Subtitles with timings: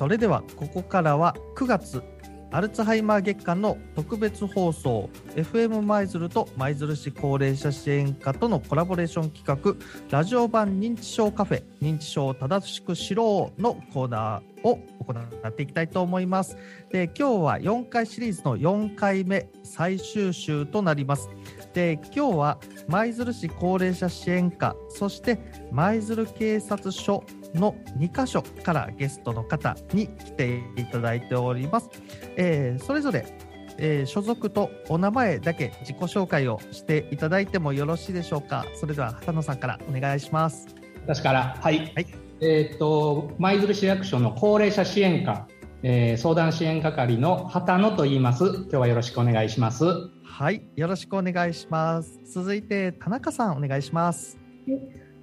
[0.00, 2.02] それではここからは9月
[2.52, 9.76] アルツハイマー月間の特別放送 FM 舞鶴と舞鶴市高齢者支援課とのコラボレーション企画
[10.08, 16.56] ラジオ版認知症カフェ認知症を正しく知ろうのコーナーを行っていきたいと思います。
[16.90, 21.28] で今日は4回シリーズの4回目最終週となります。
[21.74, 25.38] で今日は舞鶴市高齢者支援課そして
[25.70, 27.22] 舞鶴警察署
[27.54, 31.90] の2カ所からゲストの方に来ていただいております。
[32.36, 33.26] えー、それぞれ、
[33.78, 38.64] えー、所属とお名前だけ自己紹介をしていただいてもよろしいでしょうか。
[38.74, 40.68] それでは畑野さんからお願いします。
[41.04, 41.78] 私からはい。
[41.94, 42.06] はい、
[42.40, 45.48] えっ、と舞鶴市役所の高齢者支援課、
[45.82, 48.44] えー、相談支援係の畑野と言います。
[48.44, 49.84] 今日はよろしくお願いします。
[50.40, 52.20] はい、よろしくお願いします。
[52.24, 54.38] 続いて田中さんお願いします。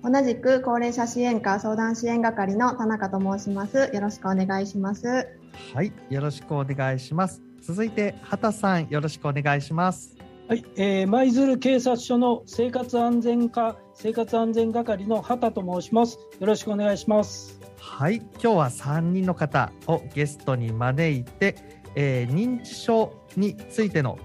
[0.03, 3.89] 同じく高齢者支援課相談支援係の田中と申します。
[3.93, 5.27] よろしくお願いします。
[5.73, 7.41] はい、よろしくお願いします。
[7.61, 10.15] 続いて畑さん、よろしくお願いします。
[10.47, 16.19] はい、えー、舞鶴警察署の生活安全課生活安全係の畑と申します。
[16.39, 17.59] よろしくお願いします。
[17.77, 21.55] はい、今日は3人の方をゲストに招いて、
[21.95, 24.19] えー、認知症についての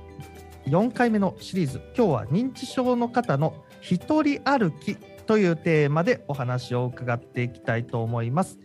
[0.67, 1.81] 4回目のシリーズ。
[1.97, 8.59] 今日は認知症の方の一人歩きというテーマでお話を伺っていきたいと思います。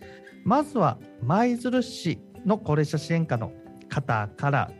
[0.43, 3.51] まずは舞鶴市の高齢者支援課の
[3.89, 4.71] 方から、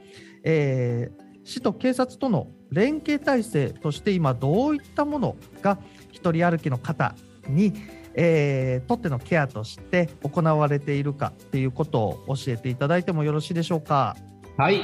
[0.43, 5.77] えー、市と警察との連携体制として今どういったものが
[6.11, 7.15] 一人歩きの方
[7.47, 7.73] に、
[8.13, 14.15] えー、とってのケアとして行われているかっていうことを教えていただいてもよろしいでしょうか？
[14.57, 14.81] はい、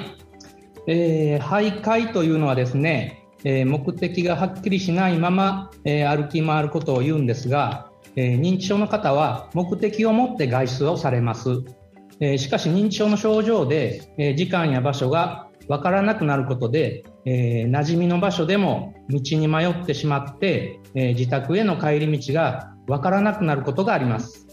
[0.88, 11.64] えー、徘徊というのはですねえ目的がはっきりしないまま、え歩き回ることを言うんですが、え認知症の方は目的を持って外出をされます。
[12.20, 24.48] えしかし認知症の症状で、え時間や場所がわからなくなることで、えー、馴染みの場所でも道に迷ってしまって、えー、自宅への帰り道がわからなくなることがあります。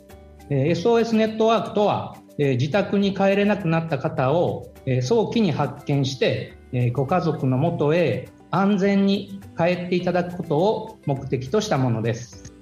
[0.51, 12.53] えー、SOS ネットワークとは、え自宅に帰れなくなった方を、え早期に発見して、えご家族のもとへ安全に帰っていただくことを目的としたものです。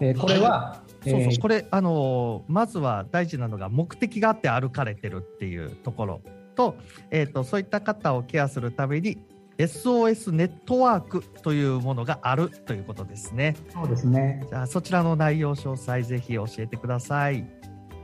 [0.00, 6.20] えー、これは、そうそうこれあのまずは大事なのが目的があって歩かれてるっていうところ
[6.56, 6.76] と,、
[7.10, 9.18] えーと、そういった方をケアするために
[9.58, 13.54] SOS ネットワークというものがあるということですね。
[13.72, 14.44] そうですね。
[14.48, 17.46] じゃあそちらの内容詳細ぜひ教えてください。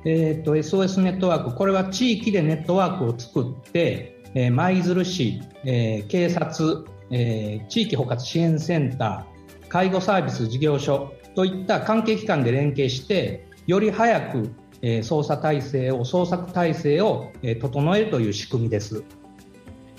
[0.04, 14.50] えっ、ー、と SOS ネットワークこれは地域でネットワークを作って、えー、舞鶴市、えー、警察えー、地域包括支援センター、介護サービス事業所といった関係機関で連携して、より早く、
[14.82, 19.04] えー、捜査体制を、捜索体制を、えー、整えるという仕組みです。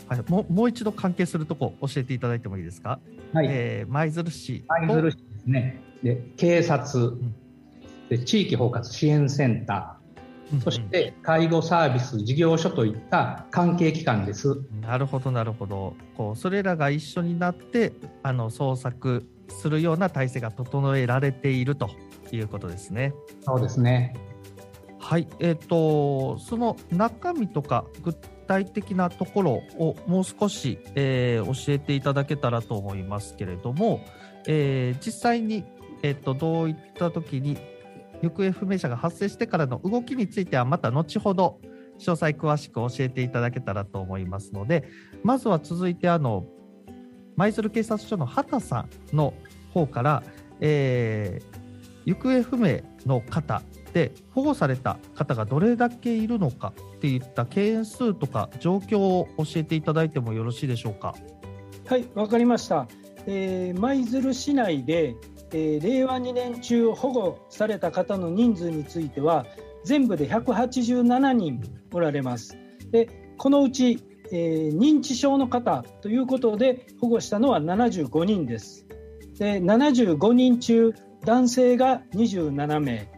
[0.08, 3.00] はい、もうもう一度関係するとこ教えていただいてもいいですか？
[3.34, 3.48] はい。
[3.50, 4.66] えー、舞鶴市。
[4.68, 5.82] 舞鶴市ですね。
[6.04, 7.34] で、警察、うん、
[8.10, 10.01] で地域包括支援センター、
[10.60, 14.62] そして介護サービス事業所といった関係機関です。
[14.82, 15.96] なるほどなるほど。
[16.18, 21.90] こうそれらが一緒になってあの捜索するような体制が整えられていると
[22.32, 23.14] いうことですね。
[23.42, 24.16] そうですね。
[25.00, 28.14] はい、えっ、ー、とその中身とか具
[28.48, 34.06] 体的なところをもう少し、えー、教えていただけたらと思いますけれども、
[34.48, 35.64] えー、実際に
[36.04, 37.58] えっ、とどういった時に
[38.22, 41.60] 行方不明者が発生してからの動きについてはまた後ほど
[42.00, 44.86] 詳細詳しく教えていただけたらと思いますので
[45.24, 46.46] まずは続いてあの
[47.36, 49.34] 舞鶴警察署の畑さんの
[49.74, 50.24] 方から、
[50.60, 53.62] えー、行方不明の方
[53.94, 61.16] で保護された方がどれだけいるのかっていった件数とか状況を教えていただいてもよろしいでしょうか？
[61.88, 62.88] はいわかりました、
[63.28, 65.16] えー、舞鶴市内で
[65.54, 69.46] えー、令和2年中保護された方の人数については
[69.84, 71.62] 全部で187人
[71.94, 72.58] おられます。
[72.92, 78.86] でこのうち、えー、認知症の方ということで保護したのは75人です。
[79.40, 80.94] で75人中
[81.26, 83.10] 男性が27名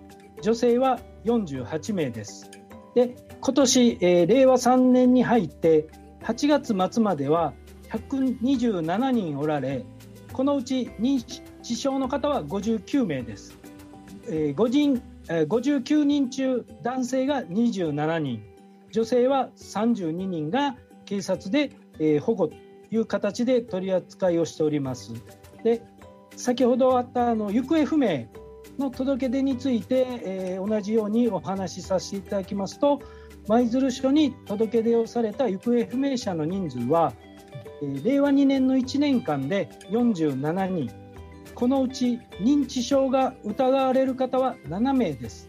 [0.41, 2.49] 女性は48名です。
[2.95, 5.87] で今年、えー、令和3年に入って
[6.21, 7.53] 8月末までは
[7.91, 9.85] 127人おられ
[10.31, 13.57] このうち認知死傷の方は59名です。
[14.27, 18.43] えー、5人、えー、59人中男性が27人
[18.91, 20.75] 女性は32人が
[21.05, 22.55] 警察で、えー、保護と
[22.91, 25.13] いう形で取り扱いをしております。
[25.63, 25.81] で
[26.35, 28.27] 先ほどあったあの行方不明
[28.77, 33.01] の届け出について、えー、同じようにお話しさせていただきますと
[33.47, 37.13] 舞鶴署に届け出をされた行方不明者の人数は、
[37.81, 41.02] えー、令和2年の1年間で47人
[41.63, 45.47] このうち認知症が疑われる方は7名です。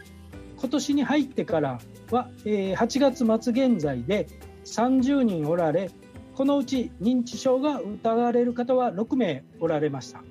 [0.60, 1.80] 今年に入ってから
[2.12, 4.28] は、え、8月末現在で
[4.64, 5.90] 30人おられ
[6.36, 10.22] このうち認知症が疑われる方は6名おられました。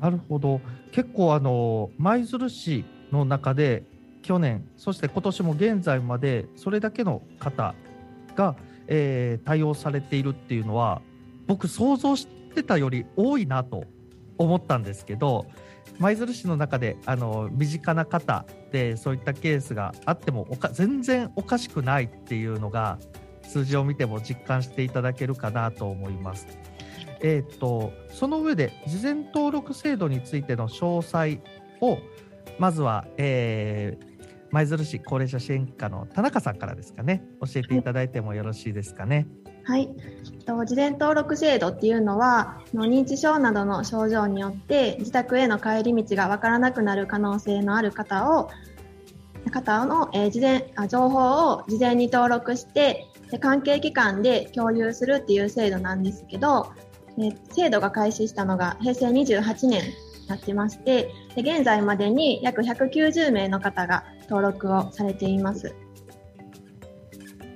[0.00, 0.60] なるほど。
[0.90, 3.84] 結構あの舞鶴市の中で
[4.22, 7.76] 去年そして今年も現在までそれだけの方
[8.34, 8.56] が、
[8.88, 11.00] えー、対応されているっていうのは
[11.46, 12.26] 僕想像し
[12.56, 13.84] てたより多いなと
[14.38, 15.46] 思ったんですけど
[15.98, 22.98] 舞鶴市の中であの身近な方でそういったケースがあっても全然おかしくないっていうのが
[23.42, 26.46] 数字を見ても実感していただけるかなと思います。
[27.20, 31.40] えーと、その上で事前登録制度についての詳細
[31.80, 31.98] を
[32.58, 39.26] まずは、えー、舞鶴市高齢者支援課の田中さんからですかね教えていただいてもよろしいですかね。
[39.68, 39.90] はい、
[40.46, 48.48] 事前登録制度っていうのは認知症などの症状によって自宅への帰り道が分からなくなる可能性のある方を
[49.50, 56.72] 方の、えー、事前あ情報を事前に登録してで関係機関で共有するっていう制度なんですけど、
[57.18, 65.74] え制度が開始したのが平成28年になってましてで現在までに約190名の方が登録をされています。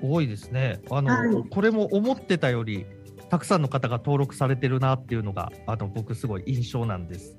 [0.02, 2.86] 多いですねあの、はい、これも思ってたより
[3.30, 7.38] たくさんの方が登録されてるなっていうのがあの僕すごい印象なんです。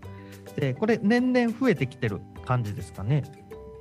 [0.55, 3.23] でこれ年々増えてきてる感じですかね。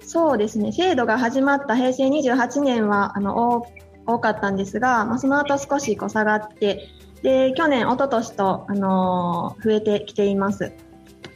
[0.04, 3.64] そうですね制度が始まった平成28年はあの
[4.04, 6.88] 多かったんですが、まあ、その後少しこう下がって
[7.22, 10.72] で去年、一昨年と、あのー、増えてきています。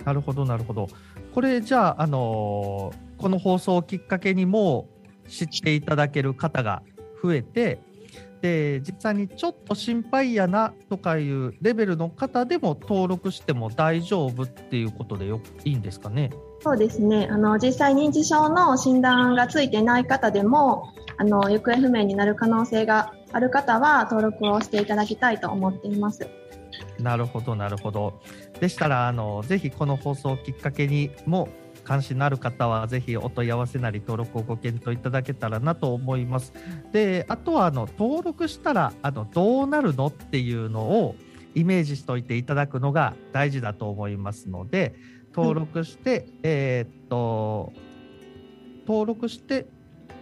[0.05, 0.89] なるほどなるほど
[1.33, 4.89] これじゃあ、あのー、この放送をきっかけにも
[5.29, 6.83] 知っていただける方が
[7.27, 7.81] 増えて
[8.41, 16.31] で実際にちょっと心配やなとかいうレベルの方でも登録しても大丈夫っていうことでよいいんですかね？
[16.61, 26.29] そうですねあの実際認知症の診断がついてない方でもあの行方不明になる可能性がある方は登録をしていただきたいと思っています。
[27.01, 28.21] なるほどなるほど。
[28.61, 31.49] でしたらあのぜひこの放送をきっかけにも
[31.87, 36.53] 関心のある方はぜひお問い合わせなり登録をご検討いただけたらなと思います。
[36.93, 41.15] であとはあの登録したらあのどうなるのっていうのを
[41.55, 44.95] イメージしておいていただくのが大事だと思いますので
[45.35, 47.73] 登録して、はい、えー、っと
[48.87, 49.67] 登録して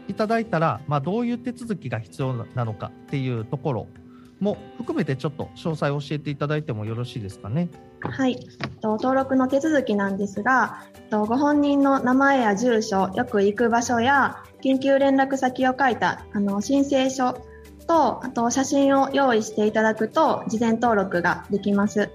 [0.06, 3.86] いただいたら、まあ、どういう手続きが必要なのかっていうところ
[4.38, 7.70] も含めてちょっと詳細を教えていただいてもよろしいですかね。
[8.10, 8.46] はい、
[8.82, 17.34] 登録の手続きなんですが、ご本人の名前や住所、よく行く場所や緊急連絡先を書いたあの申請書
[17.86, 22.10] と、あと写真を用意していただくと事前登録ができます。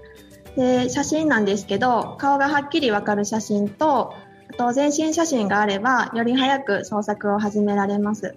[0.56, 4.14] で写真なんですけど、顔がはっきりわかる写真と、
[4.50, 8.34] あと全身写真があれば、より早く捜索を始められます。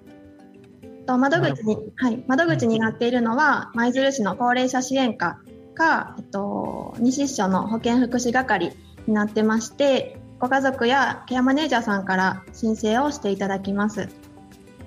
[1.06, 5.40] と窓口に、はい、窓口になっているのは、舞鶴市の高齢者支援課
[5.74, 8.76] か、えっと、西市署の保健福祉係
[9.08, 14.10] になってまして、ご家族やケアマネージャーさんから申請をしていただきます。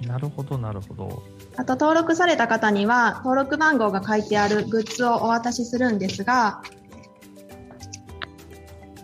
[0.07, 1.23] なるほど、なるほど。
[1.57, 6.63] あと登録された方には登録番号が書いてあるグッズをお渡しするんですが、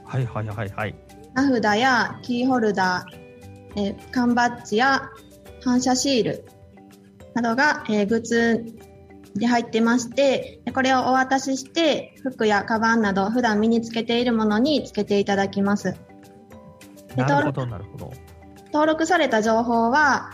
[0.05, 0.95] はいはいはいはい。
[1.35, 5.09] 名札やキーホルダー、え缶バッジや
[5.65, 6.45] 反射シール
[7.35, 8.92] などが、えー、グッズ
[9.35, 15.97] で入ってましてこれをお渡しして服やカバンなど普段身につけているものにつけていただきます。
[17.17, 18.13] なるほどなるほど。
[18.67, 20.31] 登録された情報は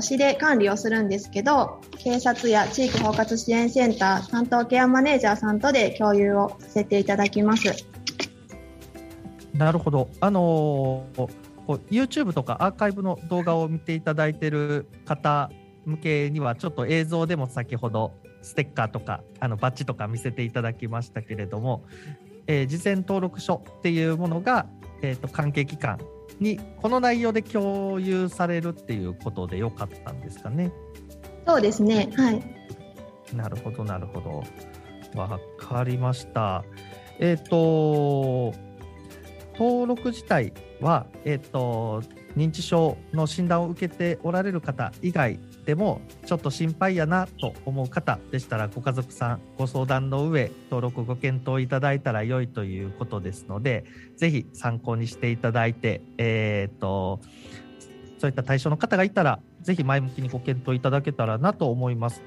[0.00, 7.86] 市で管理をするんですけど警察や地域包括支援センター担当ケアマネージャーさんとで共有をさせていただきます。
[9.54, 10.08] なるほど。
[10.20, 11.30] あのー、
[11.90, 15.50] YouTube とかアーカイブの動画を見ていただいている方
[15.84, 21.84] 向けにはちょっと映像でも先ほどステッカーとかあのバッジとか見せていただきましたけれども、
[22.46, 24.66] えー、事前登録書っていうものが、
[25.02, 25.98] えーと、関係機関
[26.40, 30.72] にこの内容で共有されるっていうことでよかったんですかね。
[31.46, 32.10] そうですね。
[32.16, 32.42] はい。
[33.34, 34.42] なるほどなるほど。
[35.18, 36.64] わかりました。
[37.18, 38.54] えっ、ー、と
[39.58, 42.02] 登録自体は、えっ、ー、と
[42.36, 45.38] 認知症の診断を受けておられる方以外
[45.70, 53.84] でもちょっと心配やなと思う方でしたらご家族さんご相談の上登録ご検討いただいたら良いということですので
[54.16, 57.20] ぜひ参考にしていただいて、えーと、
[58.18, 62.20] そういった対象の方がいたらぜひ前向きにご検討いただけたらなと思います。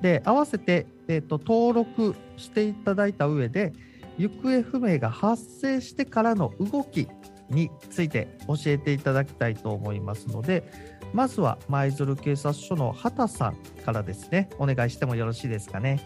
[0.00, 3.74] で合わせて、えーと登録していただいた上で
[4.16, 7.08] 行方不明が発生してからの動き
[7.50, 13.56] について教えていただきたいと思いますのでまずは舞鶴警察署の畑さん
[13.86, 14.50] からですね。
[14.58, 15.98] お願いしてもよろしいですかね。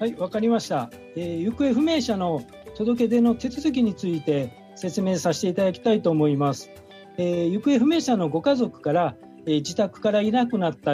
[0.00, 2.42] はいわかりました、えー、行方不明者の
[2.76, 6.70] 届け出の手続きについて説明させていただきたいと思います、
[7.16, 10.92] えー、行方不明者のご家族から、えー、自宅からいなくなった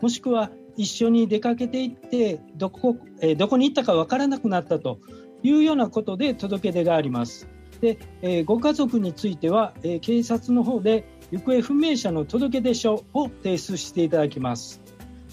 [0.00, 5.00] もしくは一緒に出かけていってどこ,、えどこに行ったかわからなくなったと
[5.42, 7.48] いうようなことで届け出があります。
[7.80, 14.80] で、えー、ご家族については、えー、警察の方で行方不明者の届出書を提出していただきます。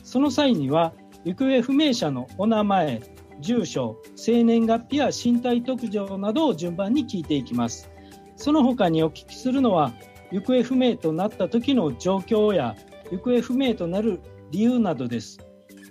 [0.03, 0.93] その際には、
[1.25, 3.01] 行方不明者のお名前、
[3.41, 7.89] 住所、生年月日や身体特徴などを順番に聞いていきます。
[8.35, 9.93] その他にお聞きするのは、
[10.31, 12.75] 行方不明となった時の状況や、
[13.11, 14.19] 行方不明となる
[14.51, 15.39] 理由などです。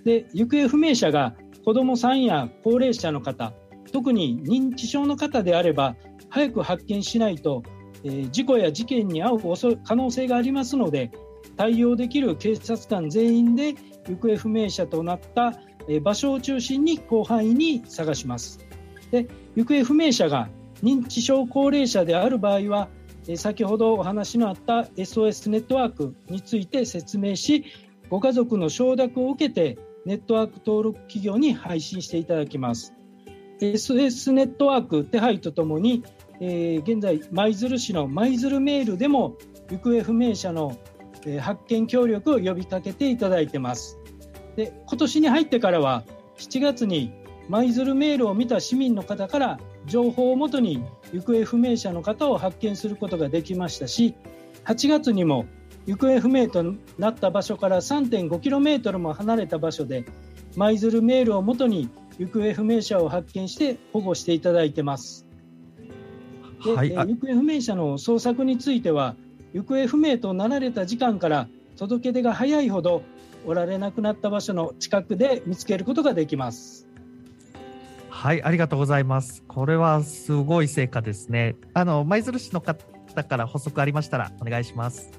[0.05, 1.35] で、行方不明者が
[1.65, 3.53] 子どもさんや高齢者の方、
[3.91, 5.95] 特に認知症の方であれば
[6.29, 7.63] 早く発見しないと、
[8.03, 11.11] えー、事故や事件に遭う可能性がありますので
[11.55, 13.75] 対応できる警察官全員で
[14.07, 15.53] 行方不明者となった、
[15.87, 18.59] えー、場所を中心に広範囲に探します。
[19.11, 20.49] で行方不明者が
[20.83, 22.89] 認知症高齢者である場合は、
[23.27, 27.65] えー、先ほどお話のあった SOS ネットワークについて説明し
[28.09, 32.93] ご家族の承諾を受けてネットワーク登録企業に配信していただきます。
[33.59, 36.03] SS ネットワーク手配とともに、
[36.39, 39.35] えー、現在、舞鶴市の舞鶴メールでも
[39.69, 40.77] 行方不明者の、
[41.25, 43.97] えー、発見協力を呼びかけていただいてます。
[44.55, 46.03] で今年に入ってからは
[46.37, 47.13] 7月に
[47.47, 54.15] 舞鶴メールを見た市民の方から情報をもとに行方不明者の方を発見することができましたし
[54.65, 55.45] 8月にも
[55.85, 60.05] 行方不明となった場所から 3.5km も離れた場所で
[60.57, 65.26] 舞鶴メールをもとに行方不明者を発見して保護していただいてます。
[66.63, 69.15] で、はい、行方不明者の捜索については
[69.53, 71.47] 行方不明となられた時間から
[71.77, 73.03] 届け出が早いほど
[73.45, 76.87] おられなくなった場所の近くで見つけることができます。
[78.09, 79.43] はい、ありがとうございます。
[79.47, 81.55] これはすごい成果ですね。
[81.73, 82.75] あの舞鶴市の方
[83.23, 85.11] から補足ありましたらお願いします。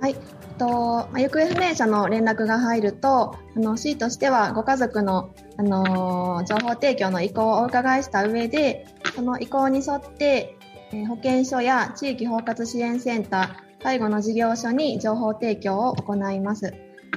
[0.00, 0.14] はい、
[0.56, 10.59] と行方不明者の連絡が入るとあの市としてはご家族の、あの情報提供の意向をお伺いした上でその意向に沿って、え
[11.08, 16.74] 保健所や地域包括支援センター介護の事業所に情報提供を行います。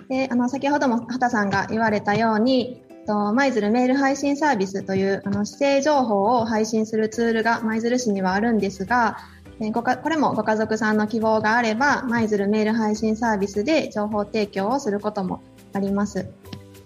[0.09, 9.17] であの先ほども畑さんが言われたように舞鶴メール配信サービスというあの指定情報を配信するツールが舞鶴市にはあるんですが
[9.59, 15.41] えこれもご家族さんの希望があれば、舞鶴メール配信サービスで情報提供をすることも
[15.73, 16.27] あります。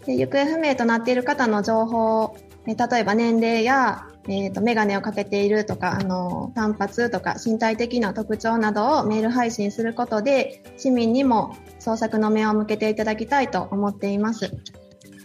[0.06, 2.36] で行方不明となっている方の情報、
[2.68, 14.52] え例えば年齢や、えーと、メガネをかけているとかあの単発とか身体的な特徴などをメール配信することで市民にも捜索の目を向けていただきたいと思っています。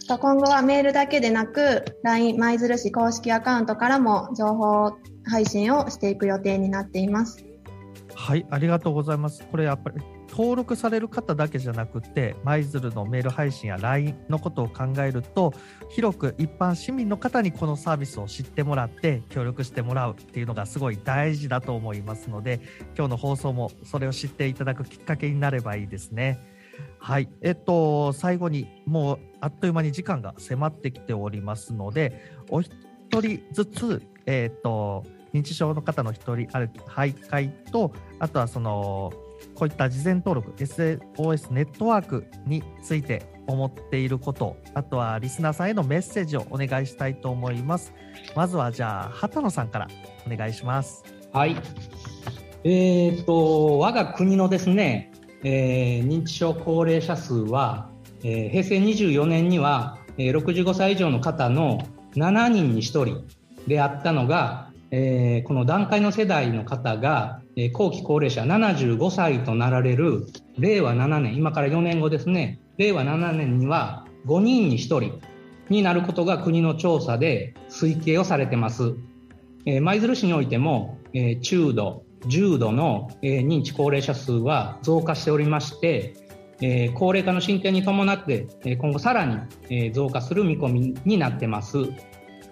[0.07, 7.43] 今後はメールだけでなく LINE 舞鶴市公式アカウントからも情報配信をしていく予定になっています。
[8.13, 9.45] はい、ありがとうございます。
[9.49, 10.01] これやっぱり
[10.35, 15.53] 登録される方だけじゃなくて、舞鶴のメール配信や LINE のことを考えると、
[15.91, 22.61] 広く一般市民の方にこのサービスを知ってもらって、協力してもらうっていうのがすごい大事だと思いますので、
[22.97, 26.39] 今日の放送もそれを知っていただくきっかけになればいいですね。
[26.97, 32.71] はい、えっと、最後にもうあっという間に時間が迫ってきておりますので、お一
[33.11, 39.13] 人ずつえっ、と認知症の方の一人ある徘徊とあとはその
[39.55, 47.93] こういった事前登録 SOS ネットワークについて思っていることあとはリスナーさんへのメッセージをお願いしたいと思います。
[48.35, 49.87] まずはじゃあ畑野さんから
[50.25, 51.03] お願いします。
[51.31, 51.55] はい。
[52.63, 55.11] えーと、我が国のですね、
[55.43, 57.89] えー、認知症高齢者数は、
[58.23, 61.79] えー、平成24年には、えー、65歳以上の方の
[62.15, 63.25] 7人に1人
[63.67, 70.27] であったのが、えー、この段階の世代の方が、えー、後期高齢者75歳となられる
[70.59, 75.19] 令和7年今から4年後ですね令和7年には5人に1人
[75.69, 78.93] になることが国の調査で推計をされてます、
[79.65, 86.13] えー、舞鶴市においても、え、中度重度の、え、認知高齢者数は増加しておりまして、
[86.61, 89.37] え、高齢化の進展に伴って、え今後さらに、
[89.69, 91.77] え増加する見込みになってます。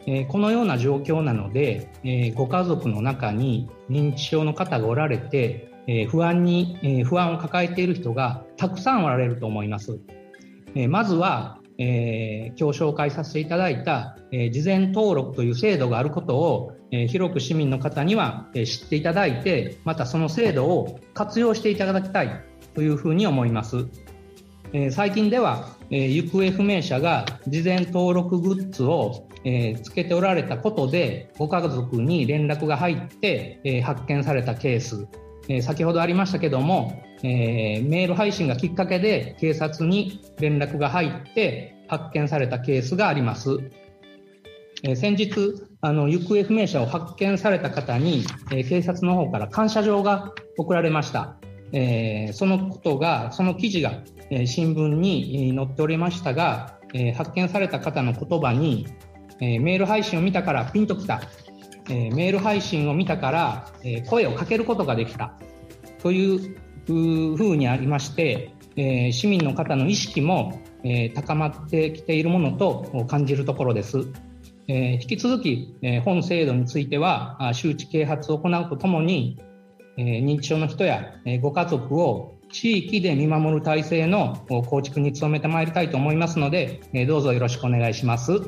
[0.08, 10.00] えこのような状況なので、えご家族の中に認知症の方がおられて、え不安に、え不安を抱えている人がたくさんおられると思います。
[10.76, 22.42] えまずは、え今日紹介させていただいた、え事前登録という制度があることを、え広く市民の方には、え知っていただいてまたその制度を活用していただきたい
[22.74, 23.88] というふうに思います。
[24.74, 35.08] え最近では、え行方不明者が事前登録グッズを、えつけておられたことでご家族に連絡が入って、え発見されたケース、
[35.48, 43.58] え先ほどありましたけども、えメール配信がきっかけで警察に連絡が入って発見されたケースがあります。
[44.84, 45.32] え先日
[45.82, 51.38] あの行方不明者を発見された方に、え警察の方から感謝状が送られました。
[51.74, 58.88] えー、そのことが、その記事が、えー、新聞に載っておりましたが、えー、発見された方の言葉に、
[59.40, 61.22] えメール配信を見たからピンときた、
[61.90, 65.34] えメール配信を見たから、え声をかけることができた
[66.02, 66.56] という
[66.88, 74.08] ふうにありまして、え市民の方の意識も、え高まってきているものと感じるところです。
[74.68, 79.38] え引き続き、え本制度については周知啓発を行うとともに、
[79.98, 88.42] え認知症の人や、えご家族を地域で見守る体制の構築に努めてまいりたいと思いますので、どうぞよろしくお願いします。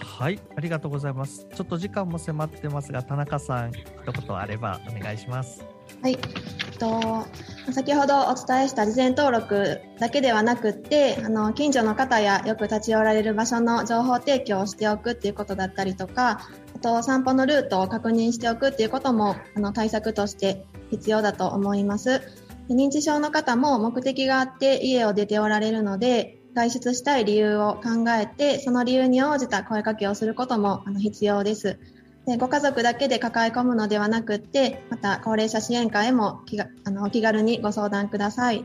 [0.00, 1.46] はい、ありがとうございます。
[1.54, 3.86] ちょっと時間も迫ってますが、田中さん、一
[4.26, 5.64] 言あればお願いします。
[6.02, 7.26] はい、えっと
[7.72, 16.40] 先ほどお伝えした事前登録だけではなくってあの近所の方やよく立ち寄られる場所の情報提供をしておくっていうことだったりとか
[16.76, 22.22] あと散歩のルートを確認しておくっていうこともあの対策として必要だと思います
[22.68, 31.78] 認知症の方も目的があって家を出ておられるので外出したい理由を考えてその理由に応じた声かけをすることもあの必要です。
[32.26, 38.64] でご家族だけで抱え込むのではなくってまた高齢者支援課へも気があのお気軽にご相談ください。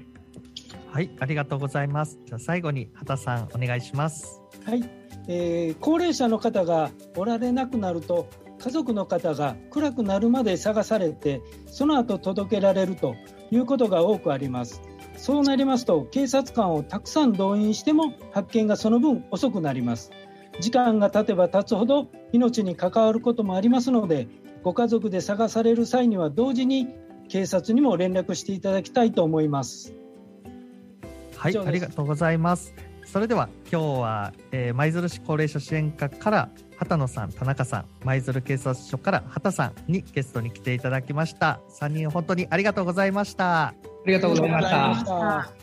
[0.89, 2.17] はいありがとうございます。
[2.25, 4.41] じゃあ最後に畑さんお願いします。
[4.65, 4.83] はい、
[5.27, 8.27] えー、高齢者の方がおられなくなると
[8.57, 13.15] 家族の方が暗くなるまで探されてその後届けられると
[13.51, 14.81] いうことが多くあります
[15.23, 20.11] そうなりますと警察官をたくさん動員しても発見がその分遅くなります。
[20.59, 24.27] 時間が経てば経つほど命に関わることもありますので
[24.63, 26.89] ご家族で探される際には同時に
[27.29, 29.95] 警察にも連絡していただきたいと思います。
[31.37, 32.73] はいありがとうございます。
[33.05, 34.33] それでは今日は
[34.73, 41.59] 舞、え鶴市高齢者支援課から畑野さん田中さん舞鶴警察署から畑さんにゲストに来ていただきました。
[41.79, 43.67] 3人本当にありがとうございました。
[43.67, 43.73] あ
[44.05, 45.62] りがとうございました。